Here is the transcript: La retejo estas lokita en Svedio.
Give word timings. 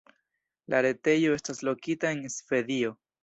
La 0.73 0.79
retejo 0.85 1.35
estas 1.41 1.61
lokita 1.69 2.13
en 2.17 2.25
Svedio. 2.39 2.95